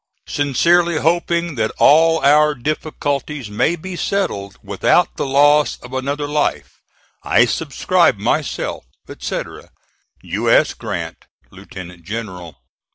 [0.27, 6.81] Sincerely hoping that all our difficulties may be settled without the loss of another life,
[7.21, 9.69] I subscribe myself, etc.,
[10.23, 10.49] U.
[10.49, 10.73] S.
[10.73, 12.57] GRANT, Lieutenant General.